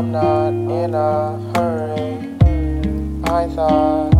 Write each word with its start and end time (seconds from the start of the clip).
I'm 0.00 0.12
not 0.12 0.48
in 0.48 0.94
a 0.94 1.36
hurry. 1.54 2.32
I 3.24 3.46
thought 3.54 4.16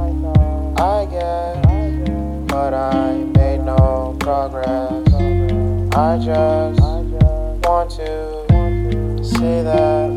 I 0.78 1.06
guess, 1.06 2.48
but 2.48 2.74
I 2.74 3.12
made 3.14 3.62
no 3.62 4.14
progress. 4.20 5.08
I 5.94 6.18
just 6.18 6.82
want 7.64 7.90
to 7.92 9.24
see 9.24 9.62
that. 9.62 10.09